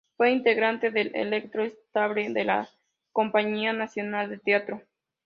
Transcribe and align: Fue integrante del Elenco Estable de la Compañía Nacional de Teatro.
Fue 0.17 0.31
integrante 0.31 0.89
del 0.89 1.11
Elenco 1.15 1.59
Estable 1.59 2.27
de 2.33 2.43
la 2.43 2.67
Compañía 3.13 3.71
Nacional 3.71 4.31
de 4.31 4.39
Teatro. 4.39 4.81